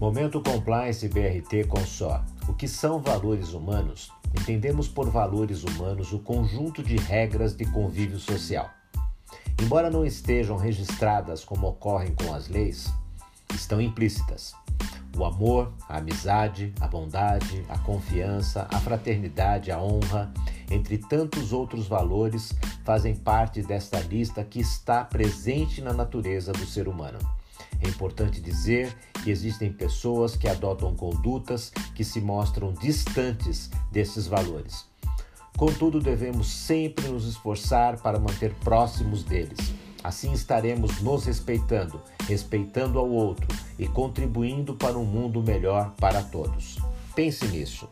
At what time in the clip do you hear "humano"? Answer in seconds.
26.86-27.18